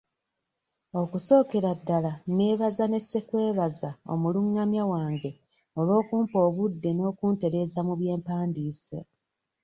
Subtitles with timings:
[1.01, 5.31] Okusookera ddala neebaza ne ssekwebaza omulungamya wange
[5.79, 8.97] olw'okumpa obudde n'okuntereeza mu bye mpandiise.